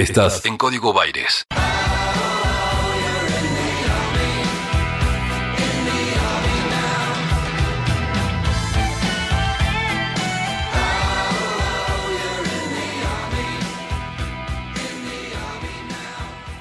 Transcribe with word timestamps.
Estás 0.00 0.46
en 0.46 0.56
Código 0.56 0.94
Baires. 0.94 1.44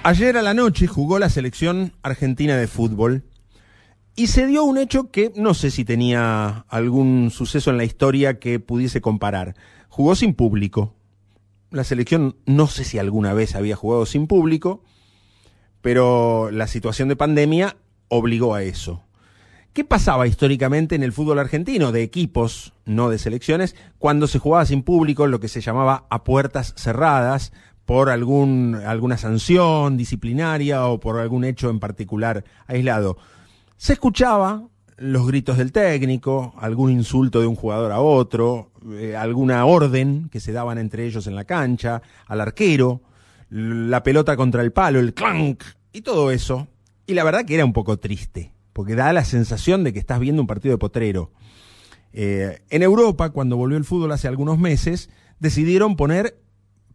Ayer 0.03 0.35
a 0.35 0.41
la 0.41 0.53
noche 0.53 0.87
jugó 0.87 1.17
la 1.17 1.29
selección 1.29 1.93
argentina 2.03 2.57
de 2.57 2.67
fútbol 2.67 3.23
y 4.17 4.27
se 4.27 4.47
dio 4.47 4.65
un 4.65 4.77
hecho 4.77 5.11
que 5.11 5.31
no 5.37 5.53
sé 5.53 5.71
si 5.71 5.85
tenía 5.85 6.65
algún 6.67 7.31
suceso 7.31 7.71
en 7.71 7.77
la 7.77 7.85
historia 7.85 8.37
que 8.37 8.59
pudiese 8.59 8.99
comparar. 8.99 9.55
Jugó 9.87 10.15
sin 10.15 10.33
público. 10.33 10.98
La 11.71 11.83
selección 11.83 12.35
no 12.45 12.67
sé 12.67 12.83
si 12.83 12.97
alguna 12.97 13.33
vez 13.33 13.55
había 13.55 13.75
jugado 13.75 14.05
sin 14.05 14.27
público, 14.27 14.83
pero 15.81 16.49
la 16.51 16.67
situación 16.67 17.09
de 17.09 17.15
pandemia 17.15 17.77
obligó 18.07 18.55
a 18.55 18.63
eso. 18.63 19.03
¿Qué 19.73 19.83
pasaba 19.83 20.27
históricamente 20.27 20.95
en 20.95 21.03
el 21.03 21.13
fútbol 21.13 21.37
argentino, 21.37 21.91
de 21.91 22.01
equipos, 22.01 22.73
no 22.85 23.09
de 23.09 23.19
selecciones, 23.19 23.75
cuando 23.99 24.27
se 24.27 24.39
jugaba 24.39 24.65
sin 24.65 24.81
público, 24.81 25.27
lo 25.27 25.39
que 25.39 25.47
se 25.47 25.61
llamaba 25.61 26.07
a 26.09 26.23
puertas 26.23 26.73
cerradas, 26.75 27.53
por 27.89 28.11
algún, 28.11 28.75
alguna 28.85 29.17
sanción 29.17 29.97
disciplinaria 29.97 30.85
o 30.85 30.99
por 30.99 31.17
algún 31.17 31.43
hecho 31.43 31.71
en 31.71 31.79
particular 31.79 32.43
aislado. 32.67 33.17
Se 33.77 33.93
escuchaba 33.93 34.67
los 34.97 35.25
gritos 35.25 35.57
del 35.57 35.71
técnico, 35.71 36.53
algún 36.59 36.91
insulto 36.91 37.41
de 37.41 37.47
un 37.47 37.55
jugador 37.55 37.91
a 37.91 37.99
otro, 37.99 38.68
eh, 38.91 39.15
alguna 39.15 39.65
orden 39.65 40.29
que 40.31 40.39
se 40.39 40.51
daban 40.51 40.77
entre 40.77 41.05
ellos 41.05 41.27
en 41.27 41.35
la 41.35 41.45
cancha, 41.45 42.01
al 42.27 42.41
arquero, 42.41 43.01
la 43.49 44.03
pelota 44.03 44.35
contra 44.35 44.61
el 44.61 44.71
palo, 44.71 44.99
el 44.99 45.13
clank 45.13 45.63
y 45.91 46.01
todo 46.01 46.31
eso. 46.31 46.67
Y 47.05 47.13
la 47.13 47.23
verdad 47.23 47.45
que 47.45 47.55
era 47.55 47.65
un 47.65 47.73
poco 47.73 47.97
triste, 47.97 48.51
porque 48.73 48.95
da 48.95 49.11
la 49.13 49.25
sensación 49.25 49.83
de 49.83 49.93
que 49.93 49.99
estás 49.99 50.19
viendo 50.19 50.41
un 50.41 50.47
partido 50.47 50.73
de 50.73 50.77
potrero. 50.77 51.31
Eh, 52.13 52.61
en 52.69 52.83
Europa, 52.83 53.31
cuando 53.31 53.57
volvió 53.57 53.77
el 53.77 53.85
fútbol 53.85 54.11
hace 54.11 54.27
algunos 54.27 54.59
meses, 54.59 55.09
decidieron 55.39 55.95
poner 55.95 56.39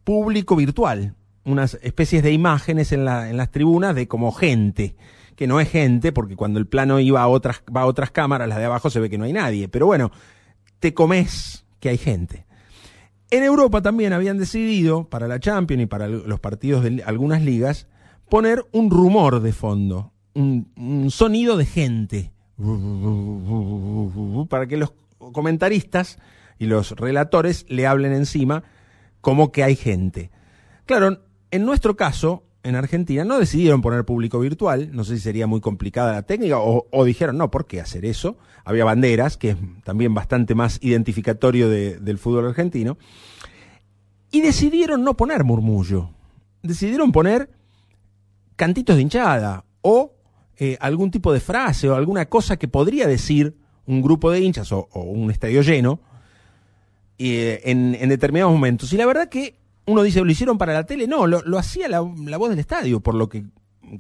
público 0.05 0.57
virtual, 0.57 1.15
unas 1.45 1.79
especies 1.83 2.23
de 2.23 2.33
imágenes 2.33 2.93
en, 2.93 3.01
en 3.07 3.37
las 3.37 3.51
tribunas 3.51 3.95
de 3.95 4.09
como 4.09 4.33
gente, 4.33 4.97
que 5.37 5.47
no 5.47 5.61
es 5.61 5.69
gente, 5.69 6.13
porque 6.13 6.37
cuando 6.37 6.59
el 6.59 6.67
plano 6.67 7.01
iba 7.01 7.23
a 7.23 7.29
otras, 7.29 7.63
va 7.75 7.83
a 7.83 7.87
otras 7.87 8.11
cámaras, 8.11 8.49
las 8.49 8.59
de 8.59 8.65
abajo 8.65 8.91
se 8.91 9.01
ve 9.01 9.11
que 9.11 9.19
no 9.19 9.25
hay 9.25 9.33
nadie, 9.33 9.69
pero 9.69 9.87
bueno, 9.87 10.11
te 10.79 10.95
comes 10.95 11.64
que 11.85 11.91
hay 11.91 11.99
gente. 11.99 12.47
En 13.31 13.43
Europa 13.43 13.83
también 13.83 14.15
habían 14.15 14.39
decidido, 14.39 15.11
para 15.11 15.29
la 15.29 15.39
Champions 15.39 15.83
y 15.83 15.87
para 15.87 16.09
los 16.09 16.41
partidos 16.41 16.83
de 16.83 17.03
algunas 17.05 17.43
ligas, 17.43 17.89
poner 18.31 18.65
un 18.73 18.91
rumor 18.91 19.41
de 19.41 19.53
fondo, 19.53 20.15
un, 20.33 20.73
un 20.79 21.11
sonido 21.11 21.59
de 21.59 21.67
gente, 21.67 22.33
para 24.49 24.67
que 24.67 24.79
los 24.79 24.95
comentaristas 25.35 26.19
y 26.59 26.65
los 26.65 26.93
relatores 26.93 27.67
le 27.69 27.87
hablen 27.87 28.15
encima 28.15 28.65
como 29.21 29.53
que 29.53 29.63
hay 29.63 29.77
gente. 29.77 30.31
Claro, 30.87 31.21
en 31.51 31.67
nuestro 31.67 31.97
caso, 31.97 32.45
en 32.65 32.77
Argentina, 32.77 33.25
no 33.25 33.39
decidieron 33.39 33.83
poner 33.83 34.05
público 34.05 34.41
virtual, 34.41 34.91
no 34.93 35.05
sé 35.05 35.17
si 35.17 35.23
sería 35.23 35.47
muy 35.47 35.61
complicada 35.61 36.13
la 36.13 36.23
técnica, 36.23 36.59
o, 36.59 37.05
dijeron, 37.05 37.39
no, 37.39 37.51
¿por 37.51 37.67
qué 37.67 37.81
hacer 37.81 38.05
eso? 38.05 38.37
Había 38.65 38.85
banderas, 38.85 39.37
que 39.37 39.51
es 39.51 39.57
también 39.85 40.15
bastante 40.15 40.55
más 40.55 40.79
identificatorio 40.83 41.69
del 41.69 42.19
fútbol 42.19 42.47
argentino, 42.47 42.99
y 44.31 44.41
decidieron 44.41 45.05
no 45.05 45.17
poner 45.17 45.45
murmullo, 45.45 46.11
decidieron 46.63 47.13
poner 47.13 47.51
cantitos 48.57 48.97
de 48.97 49.03
hinchada, 49.03 49.65
o 49.83 50.15
eh, 50.57 50.77
algún 50.81 51.11
tipo 51.11 51.33
de 51.33 51.41
frase, 51.41 51.89
o 51.89 51.95
alguna 51.95 52.27
cosa 52.27 52.57
que 52.57 52.67
podría 52.67 53.07
decir 53.07 53.57
un 53.87 54.03
grupo 54.03 54.31
de 54.31 54.41
hinchas 54.41 54.73
o 54.73 54.89
un 54.95 55.31
estadio 55.31 55.61
lleno, 55.63 56.01
eh, 57.17 57.61
en, 57.65 58.09
determinados 58.09 58.53
momentos. 58.53 58.93
Y 58.93 58.97
la 58.97 59.07
verdad 59.07 59.29
que 59.29 59.57
uno 59.87 60.03
dice, 60.03 60.21
¿lo 60.21 60.31
hicieron 60.31 60.59
para 60.59 60.73
la 60.73 60.85
tele? 60.85 61.07
No, 61.07 61.27
lo, 61.27 61.59
hacía 61.59 61.89
la, 61.89 62.01
voz 62.01 62.51
del 62.51 62.59
estadio, 62.59 63.01
por 63.01 63.15
lo 63.15 63.29
que 63.29 63.45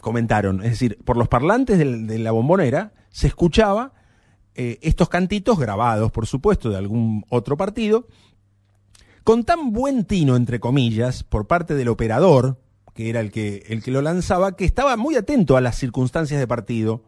comentaron. 0.00 0.62
Es 0.62 0.70
decir, 0.70 0.98
por 1.04 1.16
los 1.16 1.28
parlantes 1.28 1.78
de 1.78 2.18
la 2.18 2.32
bombonera 2.32 2.92
se 3.10 3.26
escuchaba 3.26 3.92
eh, 4.54 4.78
estos 4.82 5.08
cantitos 5.08 5.58
grabados, 5.58 6.10
por 6.12 6.26
supuesto, 6.26 6.70
de 6.70 6.76
algún 6.76 7.24
otro 7.28 7.56
partido, 7.56 8.06
con 9.24 9.44
tan 9.44 9.72
buen 9.72 10.04
tino, 10.04 10.36
entre 10.36 10.60
comillas, 10.60 11.22
por 11.22 11.46
parte 11.46 11.74
del 11.74 11.88
operador, 11.88 12.60
que 12.94 13.10
era 13.10 13.20
el 13.20 13.30
que, 13.30 13.64
el 13.68 13.82
que 13.82 13.90
lo 13.90 14.00
lanzaba, 14.00 14.56
que 14.56 14.64
estaba 14.64 14.96
muy 14.96 15.16
atento 15.16 15.56
a 15.56 15.60
las 15.60 15.76
circunstancias 15.76 16.38
de 16.38 16.46
partido 16.46 17.02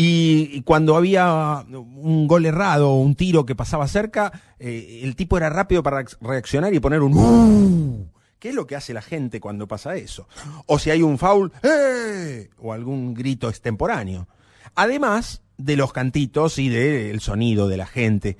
y, 0.00 0.62
cuando 0.62 0.96
había 0.96 1.64
un 1.68 2.28
gol 2.28 2.46
errado 2.46 2.90
o 2.90 3.00
un 3.00 3.16
tiro 3.16 3.44
que 3.44 3.56
pasaba 3.56 3.88
cerca, 3.88 4.30
eh, 4.60 5.00
el 5.02 5.16
tipo 5.16 5.36
era 5.36 5.50
rápido 5.50 5.82
para 5.82 6.04
reaccionar 6.20 6.72
y 6.72 6.78
poner 6.78 7.02
un 7.02 7.14
uh, 7.16 8.06
¿Qué 8.38 8.50
es 8.50 8.54
lo 8.54 8.68
que 8.68 8.76
hace 8.76 8.94
la 8.94 9.02
gente 9.02 9.40
cuando 9.40 9.66
pasa 9.66 9.96
eso? 9.96 10.28
O 10.66 10.78
si 10.78 10.92
hay 10.92 11.02
un 11.02 11.18
foul, 11.18 11.50
¡eh! 11.64 12.48
o 12.58 12.72
algún 12.72 13.12
grito 13.12 13.48
extemporáneo. 13.48 14.28
Además 14.76 15.42
de 15.56 15.74
los 15.74 15.92
cantitos 15.92 16.60
y 16.60 16.68
del 16.68 17.18
sonido 17.18 17.66
de 17.66 17.76
la 17.76 17.86
gente. 17.86 18.36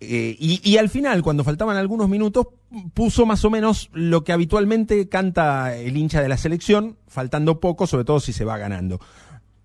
Eh, 0.00 0.34
y, 0.38 0.62
y, 0.64 0.78
al 0.78 0.88
final, 0.88 1.20
cuando 1.20 1.44
faltaban 1.44 1.76
algunos 1.76 2.08
minutos, 2.08 2.46
puso 2.94 3.26
más 3.26 3.44
o 3.44 3.50
menos 3.50 3.90
lo 3.92 4.24
que 4.24 4.32
habitualmente 4.32 5.10
canta 5.10 5.76
el 5.76 5.98
hincha 5.98 6.22
de 6.22 6.28
la 6.30 6.38
selección, 6.38 6.96
faltando 7.06 7.60
poco, 7.60 7.86
sobre 7.86 8.04
todo 8.04 8.18
si 8.18 8.32
se 8.32 8.46
va 8.46 8.56
ganando. 8.56 8.98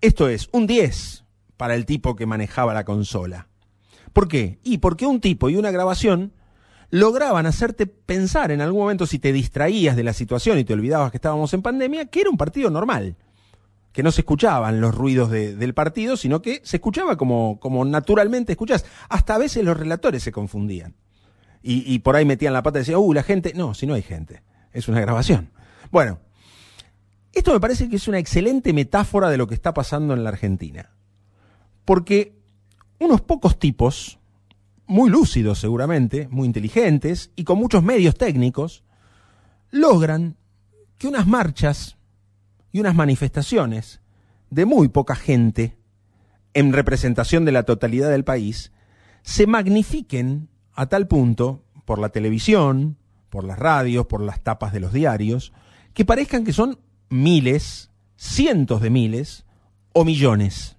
Esto 0.00 0.28
es, 0.28 0.48
un 0.52 0.66
10 0.66 1.24
para 1.56 1.74
el 1.74 1.86
tipo 1.86 2.16
que 2.16 2.26
manejaba 2.26 2.74
la 2.74 2.84
consola. 2.84 3.48
¿Por 4.12 4.28
qué? 4.28 4.58
Y 4.62 4.78
porque 4.78 5.06
un 5.06 5.20
tipo 5.20 5.50
y 5.50 5.56
una 5.56 5.70
grabación 5.70 6.32
lograban 6.90 7.46
hacerte 7.46 7.86
pensar 7.86 8.52
en 8.52 8.60
algún 8.60 8.82
momento 8.82 9.06
si 9.06 9.18
te 9.18 9.32
distraías 9.32 9.96
de 9.96 10.04
la 10.04 10.12
situación 10.12 10.58
y 10.58 10.64
te 10.64 10.74
olvidabas 10.74 11.10
que 11.10 11.16
estábamos 11.16 11.52
en 11.54 11.62
pandemia, 11.62 12.06
que 12.06 12.20
era 12.20 12.30
un 12.30 12.36
partido 12.36 12.70
normal, 12.70 13.16
que 13.92 14.02
no 14.02 14.12
se 14.12 14.20
escuchaban 14.20 14.80
los 14.80 14.94
ruidos 14.94 15.30
del 15.30 15.74
partido, 15.74 16.16
sino 16.16 16.42
que 16.42 16.60
se 16.64 16.76
escuchaba 16.76 17.16
como, 17.16 17.58
como 17.60 17.84
naturalmente 17.84 18.52
escuchas. 18.52 18.84
Hasta 19.08 19.34
a 19.34 19.38
veces 19.38 19.64
los 19.64 19.76
relatores 19.76 20.22
se 20.22 20.32
confundían. 20.32 20.94
Y, 21.62 21.82
y 21.92 22.00
por 22.00 22.14
ahí 22.14 22.24
metían 22.24 22.52
la 22.52 22.62
pata 22.62 22.78
y 22.78 22.82
decían, 22.82 22.98
uh, 22.98 23.12
la 23.12 23.22
gente, 23.22 23.52
no, 23.54 23.74
si 23.74 23.86
no 23.86 23.94
hay 23.94 24.02
gente, 24.02 24.42
es 24.72 24.88
una 24.88 25.00
grabación. 25.00 25.50
Bueno, 25.90 26.18
esto 27.34 27.52
me 27.52 27.60
parece 27.60 27.88
que 27.88 27.96
es 27.96 28.08
una 28.08 28.18
excelente 28.18 28.72
metáfora 28.72 29.28
de 29.28 29.36
lo 29.36 29.46
que 29.46 29.54
está 29.54 29.74
pasando 29.74 30.14
en 30.14 30.24
la 30.24 30.30
Argentina. 30.30 30.90
Porque 31.84 32.38
unos 32.98 33.20
pocos 33.20 33.58
tipos, 33.58 34.18
muy 34.86 35.10
lúcidos 35.10 35.58
seguramente, 35.58 36.28
muy 36.30 36.46
inteligentes 36.46 37.30
y 37.36 37.44
con 37.44 37.58
muchos 37.58 37.82
medios 37.82 38.16
técnicos, 38.16 38.84
logran 39.70 40.36
que 40.98 41.08
unas 41.08 41.26
marchas 41.26 41.96
y 42.70 42.80
unas 42.80 42.94
manifestaciones 42.94 44.00
de 44.50 44.64
muy 44.64 44.88
poca 44.88 45.16
gente, 45.16 45.76
en 46.54 46.72
representación 46.72 47.44
de 47.44 47.52
la 47.52 47.64
totalidad 47.64 48.10
del 48.10 48.24
país, 48.24 48.72
se 49.22 49.46
magnifiquen 49.46 50.48
a 50.72 50.86
tal 50.86 51.08
punto 51.08 51.64
por 51.84 51.98
la 51.98 52.10
televisión, 52.10 52.96
por 53.30 53.44
las 53.44 53.58
radios, 53.58 54.06
por 54.06 54.20
las 54.20 54.40
tapas 54.40 54.72
de 54.72 54.80
los 54.80 54.92
diarios, 54.92 55.52
que 55.92 56.04
parezcan 56.04 56.44
que 56.44 56.52
son 56.52 56.78
miles, 57.08 57.90
cientos 58.16 58.80
de 58.80 58.90
miles 58.90 59.44
o 59.92 60.04
millones, 60.04 60.76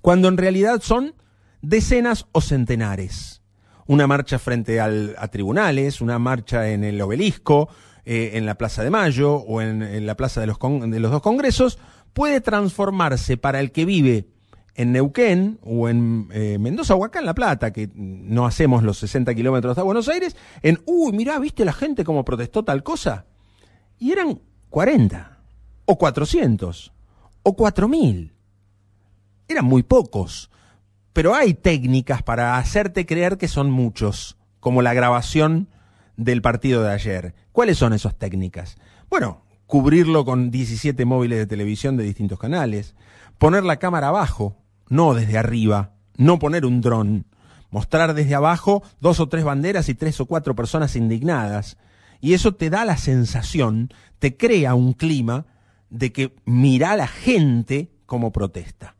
cuando 0.00 0.28
en 0.28 0.36
realidad 0.36 0.80
son 0.82 1.14
decenas 1.62 2.26
o 2.32 2.40
centenares. 2.40 3.42
Una 3.86 4.06
marcha 4.06 4.38
frente 4.38 4.80
al, 4.80 5.14
a 5.18 5.28
tribunales, 5.28 6.00
una 6.00 6.18
marcha 6.18 6.70
en 6.70 6.84
el 6.84 7.00
obelisco, 7.00 7.68
eh, 8.04 8.32
en 8.34 8.46
la 8.46 8.56
Plaza 8.56 8.82
de 8.82 8.90
Mayo 8.90 9.34
o 9.34 9.62
en, 9.62 10.06
la 10.06 10.16
Plaza 10.16 10.40
de 10.40 10.46
los, 10.46 10.58
de 10.58 11.00
los 11.00 11.10
dos 11.10 11.22
Congresos, 11.22 11.78
puede 12.12 12.40
transformarse 12.40 13.36
para 13.36 13.60
el 13.60 13.72
que 13.72 13.84
vive 13.84 14.28
en 14.74 14.92
Neuquén 14.92 15.58
o 15.62 15.88
en 15.88 16.28
eh, 16.32 16.58
Mendoza 16.58 16.94
o 16.94 17.04
acá 17.04 17.20
en 17.20 17.26
La 17.26 17.34
Plata, 17.34 17.72
que 17.72 17.90
no 17.94 18.46
hacemos 18.46 18.82
los 18.82 18.98
60 18.98 19.34
kilómetros 19.34 19.76
de 19.76 19.82
Buenos 19.82 20.08
Aires, 20.08 20.36
en, 20.62 20.80
uy, 20.86 21.12
mirá, 21.12 21.38
¿viste 21.38 21.64
la 21.64 21.72
gente 21.72 22.04
cómo 22.04 22.24
protestó 22.24 22.64
tal 22.64 22.82
cosa? 22.82 23.26
Y 23.98 24.12
eran 24.12 24.40
40 24.70 25.33
o 25.86 25.98
400, 25.98 26.92
o 27.42 27.56
4000. 27.56 28.32
Eran 29.48 29.64
muy 29.64 29.82
pocos, 29.82 30.50
pero 31.12 31.34
hay 31.34 31.54
técnicas 31.54 32.22
para 32.22 32.56
hacerte 32.56 33.06
creer 33.06 33.38
que 33.38 33.48
son 33.48 33.70
muchos, 33.70 34.36
como 34.60 34.82
la 34.82 34.94
grabación 34.94 35.68
del 36.16 36.42
partido 36.42 36.82
de 36.82 36.92
ayer. 36.92 37.34
¿Cuáles 37.52 37.78
son 37.78 37.92
esas 37.92 38.16
técnicas? 38.16 38.76
Bueno, 39.10 39.42
cubrirlo 39.66 40.24
con 40.24 40.50
17 40.50 41.04
móviles 41.04 41.38
de 41.38 41.46
televisión 41.46 41.96
de 41.96 42.04
distintos 42.04 42.38
canales, 42.38 42.94
poner 43.38 43.64
la 43.64 43.78
cámara 43.78 44.08
abajo, 44.08 44.56
no 44.88 45.14
desde 45.14 45.38
arriba, 45.38 45.92
no 46.16 46.38
poner 46.38 46.64
un 46.64 46.80
dron, 46.80 47.26
mostrar 47.70 48.14
desde 48.14 48.34
abajo 48.34 48.82
dos 49.00 49.20
o 49.20 49.28
tres 49.28 49.44
banderas 49.44 49.88
y 49.88 49.94
tres 49.94 50.20
o 50.20 50.26
cuatro 50.26 50.54
personas 50.54 50.96
indignadas, 50.96 51.76
Y 52.20 52.32
eso 52.32 52.54
te 52.54 52.70
da 52.70 52.86
la 52.86 52.96
sensación, 52.96 53.92
te 54.18 54.36
crea 54.38 54.74
un 54.74 54.94
clima 54.94 55.44
de 55.94 56.12
que 56.12 56.34
mira 56.44 56.90
a 56.90 56.96
la 56.96 57.06
gente 57.06 57.88
como 58.04 58.32
protesta. 58.32 58.96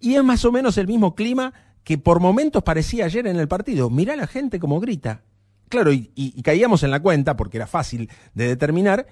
Y 0.00 0.14
es 0.14 0.24
más 0.24 0.44
o 0.46 0.52
menos 0.52 0.78
el 0.78 0.86
mismo 0.86 1.14
clima 1.14 1.52
que 1.84 1.98
por 1.98 2.18
momentos 2.18 2.62
parecía 2.62 3.04
ayer 3.04 3.26
en 3.26 3.36
el 3.36 3.46
partido. 3.46 3.90
Mira 3.90 4.14
a 4.14 4.16
la 4.16 4.26
gente 4.26 4.58
como 4.58 4.80
grita. 4.80 5.22
Claro, 5.68 5.92
y, 5.92 6.42
caíamos 6.42 6.82
en 6.82 6.90
la 6.90 7.00
cuenta, 7.00 7.36
porque 7.36 7.58
era 7.58 7.66
fácil 7.66 8.08
de 8.32 8.48
determinar, 8.48 9.06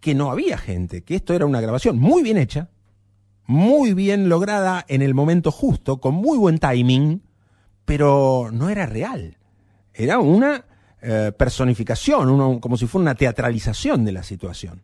que 0.00 0.14
no 0.14 0.30
había 0.30 0.58
gente, 0.58 1.02
que 1.02 1.14
esto 1.14 1.32
era 1.32 1.46
una 1.46 1.60
grabación 1.60 1.98
muy 1.98 2.22
bien 2.22 2.36
hecha, 2.36 2.68
muy 3.46 3.94
bien 3.94 4.28
lograda 4.28 4.84
en 4.88 5.00
el 5.00 5.14
momento 5.14 5.50
justo, 5.50 6.00
con 6.00 6.14
muy 6.14 6.36
buen 6.36 6.58
timing, 6.58 7.22
pero 7.84 8.50
no 8.52 8.68
era 8.68 8.84
real. 8.84 9.38
Era 9.94 10.18
una 10.18 10.66
eh, 11.00 11.32
personificación, 11.36 12.60
como 12.60 12.76
si 12.76 12.86
fuera 12.86 13.02
una 13.02 13.14
teatralización 13.14 14.04
de 14.04 14.12
la 14.12 14.22
situación. 14.22 14.82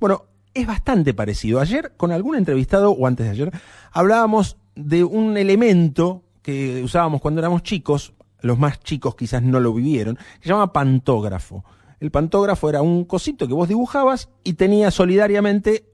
Bueno, 0.00 0.24
es 0.56 0.66
bastante 0.66 1.14
parecido. 1.14 1.60
Ayer, 1.60 1.92
con 1.96 2.12
algún 2.12 2.36
entrevistado, 2.36 2.90
o 2.90 3.06
antes 3.06 3.26
de 3.26 3.32
ayer, 3.32 3.52
hablábamos 3.92 4.56
de 4.74 5.04
un 5.04 5.36
elemento 5.36 6.22
que 6.42 6.82
usábamos 6.82 7.20
cuando 7.20 7.40
éramos 7.40 7.62
chicos, 7.62 8.12
los 8.40 8.58
más 8.58 8.80
chicos 8.80 9.16
quizás 9.16 9.42
no 9.42 9.60
lo 9.60 9.72
vivieron, 9.72 10.16
que 10.16 10.42
se 10.42 10.48
llama 10.48 10.72
pantógrafo. 10.72 11.64
El 12.00 12.10
pantógrafo 12.10 12.68
era 12.68 12.82
un 12.82 13.04
cosito 13.04 13.48
que 13.48 13.54
vos 13.54 13.68
dibujabas 13.68 14.28
y 14.44 14.54
tenía 14.54 14.90
solidariamente 14.90 15.86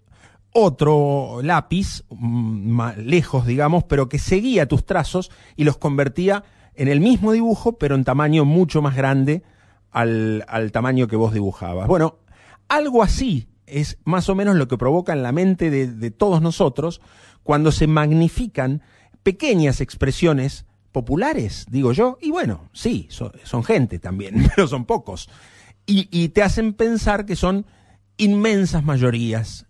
otro 0.53 1.41
lápiz, 1.43 2.05
mm, 2.11 2.81
lejos, 2.99 3.47
digamos, 3.47 3.85
pero 3.85 4.09
que 4.09 4.19
seguía 4.19 4.67
tus 4.67 4.85
trazos 4.85 5.31
y 5.57 5.65
los 5.65 5.79
convertía 5.79 6.45
en 6.75 6.89
el 6.89 7.01
mismo 7.01 7.33
dibujo, 7.33 7.79
pero 7.79 7.95
en 7.95 8.05
tamaño 8.05 8.45
mucho 8.45 8.83
más 8.83 8.97
grande 8.97 9.43
al, 9.91 10.45
tamaño 10.73 11.07
que 11.07 11.17
vos 11.17 11.33
dibujabas. 11.33 11.87
Bueno, 11.87 12.17
algo 12.69 13.03
así 13.03 13.49
es 13.73 13.99
más 14.05 14.29
o 14.29 14.35
menos 14.35 14.57
lo 14.57 14.69
que 14.69 14.79
provoca 14.79 15.13
en 15.13 15.23
la 15.23 15.33
mente 15.33 15.71
de, 15.71 16.11
todos 16.11 16.43
nosotros 16.43 17.01
cuando 17.43 17.73
se 17.73 17.87
magnifican 17.87 18.83
pequeñas 19.23 19.81
expresiones 19.81 20.67
populares, 20.93 21.67
digo 21.71 21.93
yo, 21.93 22.19
y 22.21 22.31
bueno, 22.31 22.69
sí, 22.73 23.09
son, 23.11 23.65
gente 23.65 23.99
también, 23.99 24.49
pero 24.55 24.69
son 24.69 24.85
pocos, 24.85 25.29
y 25.85 26.29
te 26.29 26.43
hacen 26.43 26.75
pensar 26.75 27.27
que 27.27 27.35
son 27.35 27.67
inmensas 28.17 28.85
mayorías 28.85 29.67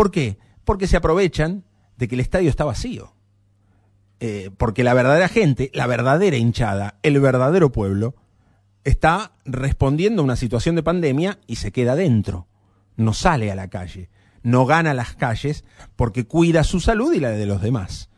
¿Por 0.00 0.10
qué? 0.10 0.38
Porque 0.64 0.86
se 0.86 0.96
aprovechan 0.96 1.64
de 1.98 2.08
que 2.08 2.14
el 2.14 2.22
estadio 2.22 2.48
está 2.48 2.64
vacío. 2.64 3.14
Eh, 4.20 4.50
porque 4.56 4.84
la 4.84 4.94
verdadera 4.94 5.28
gente, 5.28 5.70
la 5.74 5.86
verdadera 5.86 6.38
hinchada, 6.38 6.98
el 7.02 7.20
verdadero 7.20 7.70
pueblo, 7.70 8.14
está 8.84 9.32
respondiendo 9.44 10.22
a 10.22 10.24
una 10.24 10.36
situación 10.36 10.74
de 10.74 10.82
pandemia 10.82 11.38
y 11.46 11.56
se 11.56 11.70
queda 11.70 11.96
dentro. 11.96 12.46
No 13.00 13.14
sale 13.14 13.50
a 13.50 13.54
la 13.54 13.68
calle. 13.68 14.10
No 14.42 14.66
gana 14.66 14.92
las 14.94 15.14
calles 15.14 15.64
porque 15.96 16.26
cuida 16.26 16.64
su 16.64 16.80
salud 16.80 17.12
y 17.14 17.20
la 17.20 17.30
de 17.30 17.46
los 17.46 17.62
demás. 17.62 18.10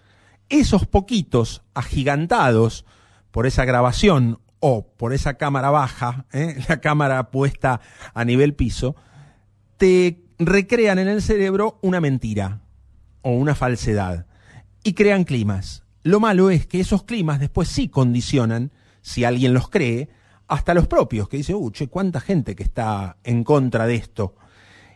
Esos 0.49 0.87
poquitos 0.87 1.62
agigantados 1.73 2.84
por 3.31 3.46
esa 3.46 3.64
grabación 3.64 4.40
o 4.58 4.87
por 4.96 5.12
esa 5.12 5.34
cámara 5.34 5.70
baja, 5.70 6.26
¿eh? 6.32 6.56
la 6.69 6.81
cámara 6.81 7.31
puesta 7.31 7.81
a 8.12 8.25
nivel 8.25 8.55
piso, 8.55 8.96
te 9.76 10.25
recrean 10.38 10.99
en 10.99 11.08
el 11.08 11.23
cerebro 11.23 11.78
una 11.81 12.00
mentira 12.00 12.62
o 13.23 13.31
una 13.31 13.55
falsedad 13.55 14.26
y 14.82 14.94
crean 14.94 15.25
climas. 15.25 15.85
Lo 16.02 16.19
malo 16.19 16.50
es 16.50 16.67
que 16.67 16.81
esos 16.81 17.05
climas 17.05 17.38
después 17.38 17.69
sí 17.69 17.88
condicionan, 17.88 18.73
si 19.00 19.25
alguien 19.25 19.55
los 19.55 19.70
cree, 19.70 20.11
hasta 20.49 20.75
los 20.75 20.88
propios, 20.88 21.28
que 21.28 21.37
dice, 21.37 21.55
uche, 21.55 21.88
cuánta 21.88 22.20
gente 22.20 22.56
que 22.56 22.64
está 22.64 23.17
en 23.23 23.44
contra 23.44 23.87
de 23.87 23.94
esto. 23.94 24.35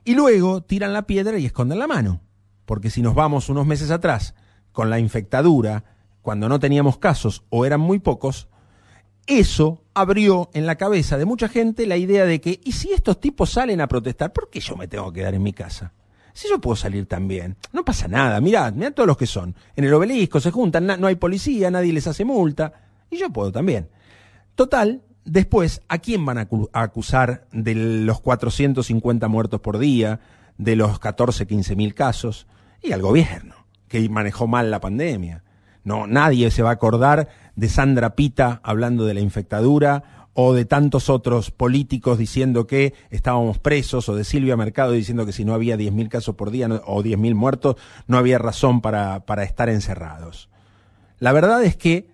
Y 0.06 0.14
luego 0.14 0.62
tiran 0.62 0.92
la 0.92 1.02
piedra 1.02 1.36
y 1.36 1.46
esconden 1.46 1.80
la 1.80 1.88
mano. 1.88 2.20
Porque 2.64 2.90
si 2.90 3.02
nos 3.02 3.16
vamos 3.16 3.48
unos 3.48 3.66
meses 3.66 3.90
atrás, 3.90 4.36
con 4.70 4.88
la 4.88 5.00
infectadura, 5.00 5.82
cuando 6.22 6.48
no 6.48 6.60
teníamos 6.60 6.98
casos 6.98 7.42
o 7.50 7.66
eran 7.66 7.80
muy 7.80 7.98
pocos, 7.98 8.46
eso 9.26 9.82
abrió 9.94 10.48
en 10.54 10.64
la 10.64 10.76
cabeza 10.76 11.18
de 11.18 11.24
mucha 11.24 11.48
gente 11.48 11.86
la 11.86 11.96
idea 11.96 12.24
de 12.24 12.40
que, 12.40 12.60
¿y 12.62 12.70
si 12.70 12.92
estos 12.92 13.18
tipos 13.18 13.50
salen 13.50 13.80
a 13.80 13.88
protestar, 13.88 14.32
por 14.32 14.48
qué 14.48 14.60
yo 14.60 14.76
me 14.76 14.86
tengo 14.86 15.12
que 15.12 15.20
quedar 15.20 15.34
en 15.34 15.42
mi 15.42 15.52
casa? 15.52 15.92
Si 16.32 16.48
yo 16.48 16.60
puedo 16.60 16.76
salir 16.76 17.06
también, 17.06 17.56
no 17.72 17.84
pasa 17.84 18.06
nada, 18.06 18.40
mirad, 18.40 18.74
mirad 18.74 18.92
todos 18.92 19.08
los 19.08 19.16
que 19.16 19.26
son. 19.26 19.56
En 19.74 19.84
el 19.84 19.94
obelisco 19.94 20.38
se 20.38 20.52
juntan, 20.52 20.86
no 20.86 21.08
hay 21.08 21.16
policía, 21.16 21.68
nadie 21.68 21.92
les 21.92 22.06
hace 22.06 22.24
multa, 22.24 22.72
y 23.10 23.16
yo 23.16 23.30
puedo 23.30 23.50
también. 23.50 23.88
Total, 24.54 25.02
después, 25.26 25.82
¿a 25.88 25.98
quién 25.98 26.24
van 26.24 26.38
a 26.38 26.48
acusar 26.72 27.46
de 27.52 27.74
los 27.74 28.20
450 28.20 29.28
muertos 29.28 29.60
por 29.60 29.78
día, 29.78 30.20
de 30.56 30.76
los 30.76 30.98
14, 30.98 31.46
15 31.46 31.76
mil 31.76 31.94
casos? 31.94 32.46
Y 32.82 32.92
al 32.92 33.02
gobierno, 33.02 33.54
que 33.88 34.08
manejó 34.08 34.46
mal 34.46 34.70
la 34.70 34.80
pandemia. 34.80 35.42
No, 35.84 36.06
nadie 36.06 36.50
se 36.50 36.62
va 36.62 36.70
a 36.70 36.74
acordar 36.74 37.28
de 37.54 37.68
Sandra 37.68 38.14
Pita 38.16 38.60
hablando 38.64 39.04
de 39.04 39.14
la 39.14 39.20
infectadura 39.20 40.26
o 40.38 40.52
de 40.52 40.64
tantos 40.64 41.08
otros 41.08 41.50
políticos 41.50 42.18
diciendo 42.18 42.66
que 42.66 42.92
estábamos 43.10 43.58
presos, 43.58 44.08
o 44.08 44.14
de 44.14 44.24
Silvia 44.24 44.56
Mercado 44.56 44.92
diciendo 44.92 45.24
que 45.24 45.32
si 45.32 45.44
no 45.44 45.54
había 45.54 45.76
10.000 45.76 46.08
casos 46.08 46.34
por 46.34 46.50
día 46.50 46.68
o 46.84 47.02
10.000 47.02 47.34
muertos, 47.34 47.76
no 48.06 48.18
había 48.18 48.38
razón 48.38 48.82
para, 48.82 49.20
para 49.20 49.44
estar 49.44 49.70
encerrados. 49.70 50.50
La 51.18 51.32
verdad 51.32 51.64
es 51.64 51.76
que 51.76 52.10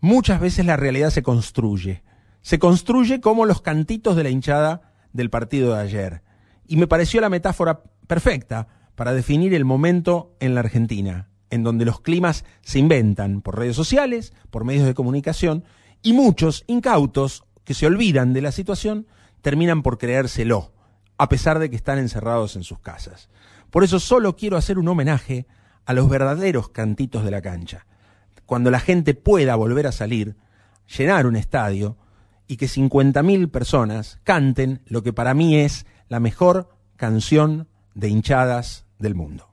muchas 0.00 0.40
veces 0.40 0.64
la 0.64 0.76
realidad 0.76 1.10
se 1.10 1.24
construye. 1.24 2.02
Se 2.46 2.60
construye 2.60 3.20
como 3.20 3.44
los 3.44 3.60
cantitos 3.60 4.14
de 4.14 4.22
la 4.22 4.30
hinchada 4.30 4.92
del 5.12 5.30
partido 5.30 5.74
de 5.74 5.80
ayer. 5.80 6.22
Y 6.64 6.76
me 6.76 6.86
pareció 6.86 7.20
la 7.20 7.28
metáfora 7.28 7.82
perfecta 8.06 8.68
para 8.94 9.12
definir 9.12 9.52
el 9.52 9.64
momento 9.64 10.36
en 10.38 10.54
la 10.54 10.60
Argentina 10.60 11.26
en 11.50 11.64
donde 11.64 11.84
los 11.84 12.00
climas 12.00 12.44
se 12.62 12.78
inventan 12.78 13.40
por 13.40 13.58
redes 13.58 13.74
sociales, 13.74 14.32
por 14.52 14.62
medios 14.62 14.86
de 14.86 14.94
comunicación, 14.94 15.64
y 16.04 16.12
muchos 16.12 16.62
incautos 16.68 17.42
que 17.64 17.74
se 17.74 17.84
olvidan 17.84 18.32
de 18.32 18.42
la 18.42 18.52
situación 18.52 19.08
terminan 19.42 19.82
por 19.82 19.98
creérselo, 19.98 20.72
a 21.18 21.28
pesar 21.28 21.58
de 21.58 21.68
que 21.68 21.74
están 21.74 21.98
encerrados 21.98 22.54
en 22.54 22.62
sus 22.62 22.78
casas. 22.78 23.28
Por 23.70 23.82
eso 23.82 23.98
solo 23.98 24.36
quiero 24.36 24.56
hacer 24.56 24.78
un 24.78 24.86
homenaje 24.86 25.48
a 25.84 25.94
los 25.94 26.08
verdaderos 26.08 26.68
cantitos 26.68 27.24
de 27.24 27.32
la 27.32 27.42
cancha. 27.42 27.86
Cuando 28.44 28.70
la 28.70 28.78
gente 28.78 29.14
pueda 29.14 29.56
volver 29.56 29.88
a 29.88 29.92
salir, 29.92 30.36
llenar 30.96 31.26
un 31.26 31.34
estadio 31.34 31.96
y 32.48 32.56
que 32.56 32.66
50.000 32.66 33.50
personas 33.50 34.20
canten 34.24 34.80
lo 34.86 35.02
que 35.02 35.12
para 35.12 35.34
mí 35.34 35.56
es 35.56 35.86
la 36.08 36.20
mejor 36.20 36.68
canción 36.96 37.68
de 37.94 38.08
hinchadas 38.08 38.86
del 38.98 39.14
mundo. 39.14 39.48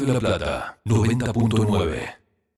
Radio 0.00 0.12
La 0.14 0.18
Plata, 0.18 0.80
90.9. 0.86 2.19